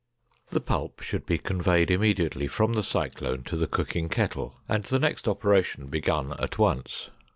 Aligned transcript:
The 0.49 0.61
pulp 0.61 1.03
should 1.03 1.27
be 1.27 1.37
conveyed 1.37 1.91
immediately 1.91 2.47
from 2.47 2.73
the 2.73 2.81
cyclone 2.81 3.43
to 3.43 3.55
the 3.55 3.67
cooking 3.67 4.09
kettle, 4.09 4.55
and 4.67 4.83
the 4.83 4.97
next 4.97 5.27
operation 5.27 5.89
begun 5.89 6.33
at 6.39 6.57
once. 6.57 7.09